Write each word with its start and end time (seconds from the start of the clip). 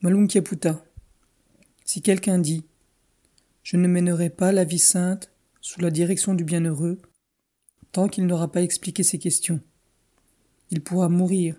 Malunkyaputta. 0.00 0.84
Si 1.84 2.02
quelqu'un 2.02 2.38
dit 2.38 2.64
Je 3.64 3.76
ne 3.76 3.88
mènerai 3.88 4.30
pas 4.30 4.52
la 4.52 4.62
vie 4.62 4.78
sainte 4.78 5.32
sous 5.60 5.80
la 5.80 5.90
direction 5.90 6.34
du 6.34 6.44
bienheureux, 6.44 7.00
tant 7.90 8.06
qu'il 8.06 8.26
n'aura 8.26 8.52
pas 8.52 8.62
expliqué 8.62 9.02
ses 9.02 9.18
questions, 9.18 9.60
il 10.70 10.82
pourra 10.82 11.08
mourir 11.08 11.56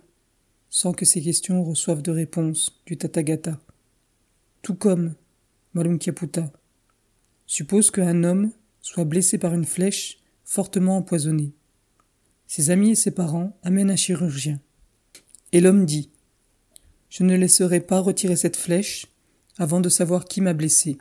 sans 0.70 0.92
que 0.94 1.04
ses 1.04 1.20
questions 1.20 1.62
reçoivent 1.62 2.00
de 2.00 2.12
réponse 2.12 2.80
du 2.86 2.96
Tathagata. 2.96 3.60
Tout 4.62 4.74
comme 4.74 5.14
Malunkyaputta 5.74 6.50
suppose 7.46 7.90
qu'un 7.90 8.24
homme 8.24 8.52
soit 8.80 9.04
blessé 9.04 9.36
par 9.36 9.52
une 9.52 9.66
flèche 9.66 10.16
fortement 10.44 10.96
empoisonnée. 10.96 11.52
Ses 12.46 12.70
amis 12.70 12.92
et 12.92 12.94
ses 12.94 13.10
parents 13.10 13.58
amènent 13.62 13.90
un 13.90 13.96
chirurgien. 13.96 14.60
Et 15.52 15.60
l'homme 15.60 15.84
dit 15.84 16.10
Je 17.10 17.24
ne 17.24 17.36
laisserai 17.36 17.80
pas 17.80 17.98
retirer 17.98 18.36
cette 18.36 18.56
flèche 18.56 19.06
avant 19.58 19.80
de 19.80 19.88
savoir 19.88 20.24
qui 20.24 20.40
m'a 20.40 20.54
blessé. 20.54 20.96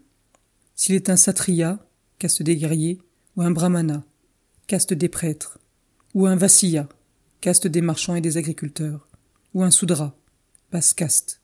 S'il 0.76 0.96
est 0.96 1.10
un 1.10 1.16
satriya, 1.16 1.80
caste 2.18 2.42
des 2.42 2.58
guerriers, 2.58 3.00
ou 3.36 3.44
un 3.44 3.52
brahmana, 3.52 4.04
caste 4.66 4.94
des 4.94 5.08
prêtres, 5.08 5.60
ou 6.16 6.26
un 6.26 6.36
vassiya, 6.36 6.90
caste 7.42 7.68
des 7.68 7.82
marchands 7.82 8.16
et 8.16 8.22
des 8.22 8.38
agriculteurs, 8.38 9.08
ou 9.54 9.64
un 9.64 9.72
soudra, 9.72 10.18
basse 10.72 10.94
caste. 10.96 11.42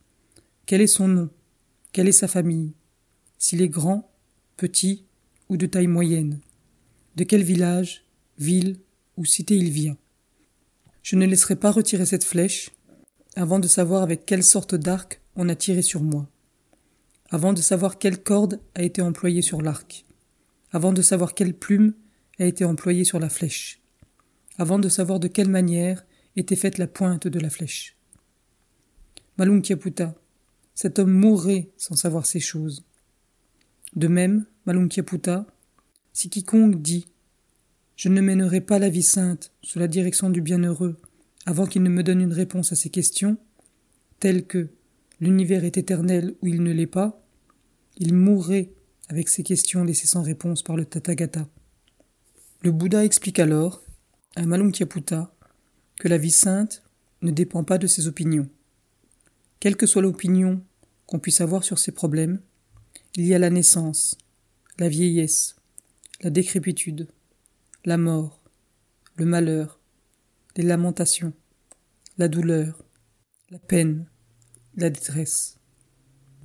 Quel 0.65 0.81
est 0.81 0.87
son 0.87 1.07
nom? 1.07 1.29
Quelle 1.91 2.07
est 2.07 2.11
sa 2.11 2.27
famille? 2.27 2.73
S'il 3.37 3.61
est 3.61 3.69
grand, 3.69 4.11
petit 4.57 5.05
ou 5.47 5.57
de 5.57 5.67
taille 5.67 5.87
moyenne 5.87 6.39
De 7.15 7.23
quel 7.23 7.43
village, 7.43 8.03
ville 8.39 8.79
ou 9.15 9.25
cité 9.25 9.55
il 9.55 9.69
vient? 9.69 9.97
Je 11.03 11.15
ne 11.15 11.27
laisserai 11.27 11.55
pas 11.55 11.69
retirer 11.69 12.07
cette 12.07 12.23
flèche 12.23 12.71
avant 13.35 13.59
de 13.59 13.67
savoir 13.67 14.01
avec 14.01 14.25
quelle 14.25 14.43
sorte 14.43 14.75
d'arc 14.75 15.21
on 15.35 15.49
a 15.49 15.55
tiré 15.55 15.81
sur 15.81 16.01
moi, 16.01 16.29
avant 17.29 17.51
de 17.51 17.61
savoir 17.61 17.97
quelle 17.97 18.23
corde 18.23 18.61
a 18.75 18.83
été 18.83 19.01
employée 19.01 19.41
sur 19.41 19.61
l'arc, 19.61 20.05
avant 20.71 20.93
de 20.93 21.01
savoir 21.01 21.33
quelle 21.33 21.53
plume 21.53 21.93
a 22.39 22.45
été 22.45 22.63
employée 22.63 23.03
sur 23.03 23.19
la 23.19 23.29
flèche, 23.29 23.81
avant 24.57 24.79
de 24.79 24.87
savoir 24.87 25.19
de 25.19 25.27
quelle 25.27 25.49
manière 25.49 26.05
était 26.37 26.55
faite 26.55 26.77
la 26.77 26.87
pointe 26.87 27.27
de 27.27 27.39
la 27.39 27.49
flèche. 27.49 27.97
Malunkyaputta, 29.37 30.15
cet 30.73 30.97
homme 30.97 31.11
mourrait 31.11 31.69
sans 31.75 31.95
savoir 31.95 32.25
ces 32.25 32.39
choses. 32.39 32.85
De 33.95 34.07
même, 34.07 34.45
Malunkyaputta, 34.65 35.45
si 36.13 36.29
quiconque 36.29 36.81
dit 36.81 37.05
Je 37.97 38.07
ne 38.07 38.21
mènerai 38.21 38.61
pas 38.61 38.79
la 38.79 38.89
vie 38.89 39.03
sainte 39.03 39.51
sous 39.61 39.79
la 39.79 39.87
direction 39.87 40.29
du 40.29 40.41
bienheureux 40.41 40.97
avant 41.45 41.65
qu'il 41.65 41.83
ne 41.83 41.89
me 41.89 42.03
donne 42.03 42.21
une 42.21 42.33
réponse 42.33 42.71
à 42.71 42.75
ces 42.75 42.89
questions, 42.89 43.37
telles 44.19 44.45
que 44.45 44.69
l'univers 45.19 45.63
est 45.63 45.77
éternel 45.77 46.35
ou 46.41 46.47
il 46.47 46.63
ne 46.63 46.71
l'est 46.71 46.87
pas, 46.87 47.21
il 47.97 48.13
mourrait 48.13 48.71
avec 49.09 49.29
ces 49.29 49.43
questions 49.43 49.83
laissées 49.83 50.07
sans 50.07 50.23
réponse 50.23 50.63
par 50.63 50.75
le 50.75 50.85
Tathagata. 50.85 51.47
Le 52.61 52.71
Bouddha 52.71 53.05
explique 53.05 53.39
alors 53.39 53.83
à 54.35 54.45
Malunkyaputta 54.45 55.33
que 55.99 56.07
la 56.07 56.17
vie 56.17 56.31
sainte 56.31 56.83
ne 57.21 57.31
dépend 57.31 57.63
pas 57.63 57.77
de 57.77 57.87
ses 57.87 58.07
opinions. 58.07 58.49
Quelle 59.59 59.77
que 59.77 59.85
soit 59.85 60.01
l'opinion 60.01 60.61
qu'on 61.05 61.19
puisse 61.19 61.41
avoir 61.41 61.63
sur 61.63 61.79
ces 61.79 61.91
problèmes, 61.91 62.41
il 63.15 63.25
y 63.25 63.33
a 63.33 63.39
la 63.39 63.49
naissance, 63.49 64.17
la 64.79 64.89
vieillesse, 64.89 65.55
la 66.21 66.29
décrépitude, 66.29 67.07
la 67.85 67.97
mort, 67.97 68.41
le 69.15 69.25
malheur, 69.25 69.79
les 70.57 70.63
lamentations, 70.63 71.33
la 72.17 72.27
douleur, 72.27 72.85
la 73.49 73.59
peine, 73.59 74.05
la 74.75 74.89
détresse, 74.89 75.57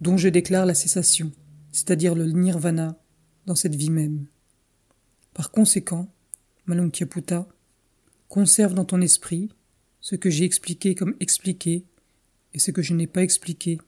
dont 0.00 0.16
je 0.16 0.28
déclare 0.28 0.66
la 0.66 0.74
cessation, 0.74 1.32
c'est-à-dire 1.72 2.14
le 2.14 2.26
nirvana, 2.26 3.00
dans 3.46 3.54
cette 3.54 3.74
vie 3.74 3.90
même. 3.90 4.26
Par 5.34 5.50
conséquent, 5.50 6.12
Malunkyaputta, 6.66 7.48
conserve 8.28 8.74
dans 8.74 8.84
ton 8.84 9.00
esprit 9.00 9.48
ce 10.00 10.16
que 10.16 10.30
j'ai 10.30 10.44
expliqué 10.44 10.94
comme 10.94 11.16
expliqué 11.20 11.84
et 12.54 12.58
ce 12.58 12.70
que 12.70 12.82
je 12.82 12.94
n'ai 12.94 13.06
pas 13.06 13.22
expliqué 13.22 13.78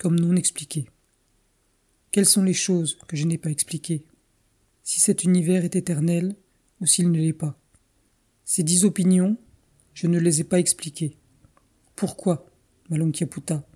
comme 0.00 0.18
non 0.18 0.36
expliqué. 0.36 0.86
Quelles 2.10 2.26
sont 2.26 2.42
les 2.42 2.54
choses 2.54 2.98
que 3.06 3.16
je 3.16 3.26
n'ai 3.26 3.38
pas 3.38 3.50
expliquées? 3.50 4.04
Si 4.82 5.00
cet 5.00 5.24
univers 5.24 5.64
est 5.64 5.76
éternel 5.76 6.36
ou 6.80 6.86
s'il 6.86 7.10
ne 7.10 7.18
l'est 7.18 7.32
pas 7.32 7.60
Ces 8.44 8.62
dix 8.62 8.84
opinions, 8.84 9.36
je 9.98 10.06
ne 10.06 10.20
les 10.20 10.40
ai 10.40 10.44
pas 10.44 10.60
expliquées. 10.60 11.16
Pourquoi, 11.96 12.46
Malunkyaputta, 12.88 13.66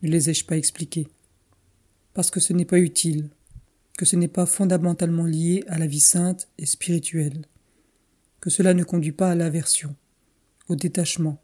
ne 0.00 0.08
les 0.08 0.30
ai-je 0.30 0.46
pas 0.46 0.56
expliquées 0.56 1.06
Parce 2.14 2.30
que 2.30 2.40
ce 2.40 2.54
n'est 2.54 2.64
pas 2.64 2.78
utile, 2.78 3.28
que 3.98 4.06
ce 4.06 4.16
n'est 4.16 4.26
pas 4.26 4.46
fondamentalement 4.46 5.26
lié 5.26 5.64
à 5.66 5.76
la 5.76 5.86
vie 5.86 6.00
sainte 6.00 6.48
et 6.56 6.64
spirituelle, 6.64 7.44
que 8.40 8.48
cela 8.48 8.72
ne 8.72 8.84
conduit 8.84 9.12
pas 9.12 9.30
à 9.30 9.34
l'aversion, 9.34 9.94
au 10.70 10.76
détachement, 10.76 11.42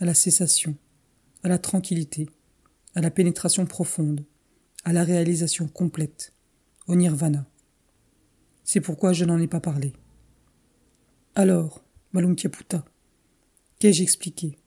à 0.00 0.06
la 0.06 0.14
cessation, 0.14 0.74
à 1.42 1.48
la 1.48 1.58
tranquillité, 1.58 2.30
à 2.94 3.02
la 3.02 3.10
pénétration 3.10 3.66
profonde, 3.66 4.24
à 4.84 4.94
la 4.94 5.04
réalisation 5.04 5.68
complète, 5.68 6.32
au 6.86 6.94
nirvana. 6.94 7.46
C'est 8.64 8.80
pourquoi 8.80 9.12
je 9.12 9.26
n'en 9.26 9.38
ai 9.38 9.46
pas 9.46 9.60
parlé. 9.60 9.92
Alors, 11.34 11.84
Malunkyaputta, 12.14 12.86
Qu'ai-je 13.78 14.02
expliqué? 14.02 14.58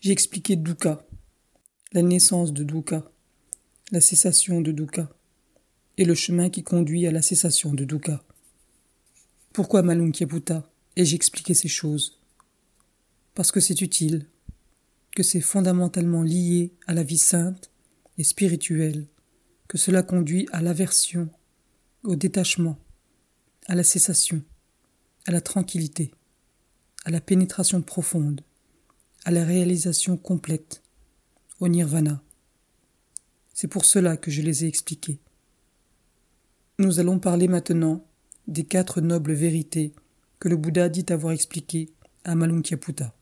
J'ai 0.00 0.12
expliqué 0.12 0.56
dukkha, 0.56 1.06
la 1.92 2.00
naissance 2.00 2.54
de 2.54 2.64
dukkha, 2.64 3.12
la 3.92 4.00
cessation 4.00 4.62
de 4.62 4.72
dukkha, 4.72 5.10
et 5.98 6.06
le 6.06 6.14
chemin 6.14 6.48
qui 6.48 6.62
conduit 6.62 7.06
à 7.06 7.10
la 7.10 7.20
cessation 7.20 7.74
de 7.74 7.84
dukkha. 7.84 8.24
Pourquoi 9.52 9.82
Malunkyaputta 9.82 10.72
ai-je 10.96 11.16
expliqué 11.16 11.52
ces 11.52 11.68
choses? 11.68 12.18
Parce 13.34 13.52
que 13.52 13.60
c'est 13.60 13.82
utile, 13.82 14.26
que 15.14 15.22
c'est 15.22 15.42
fondamentalement 15.42 16.22
lié 16.22 16.72
à 16.86 16.94
la 16.94 17.02
vie 17.02 17.18
sainte 17.18 17.70
et 18.16 18.24
spirituelle, 18.24 19.06
que 19.68 19.76
cela 19.76 20.02
conduit 20.02 20.48
à 20.50 20.62
l'aversion, 20.62 21.28
au 22.04 22.16
détachement, 22.16 22.78
à 23.66 23.74
la 23.74 23.84
cessation, 23.84 24.42
à 25.26 25.30
la 25.30 25.42
tranquillité 25.42 26.10
à 27.04 27.10
la 27.10 27.20
pénétration 27.20 27.82
profonde, 27.82 28.42
à 29.24 29.30
la 29.30 29.44
réalisation 29.44 30.16
complète, 30.16 30.82
au 31.60 31.68
nirvana. 31.68 32.22
C'est 33.54 33.68
pour 33.68 33.84
cela 33.84 34.16
que 34.16 34.30
je 34.30 34.42
les 34.42 34.64
ai 34.64 34.68
expliqués. 34.68 35.18
Nous 36.78 36.98
allons 36.98 37.18
parler 37.18 37.48
maintenant 37.48 38.04
des 38.48 38.64
quatre 38.64 39.00
nobles 39.00 39.34
vérités 39.34 39.92
que 40.38 40.48
le 40.48 40.56
Bouddha 40.56 40.88
dit 40.88 41.04
avoir 41.10 41.32
expliquées 41.32 41.90
à 42.24 42.34
Malunkyaputta. 42.34 43.14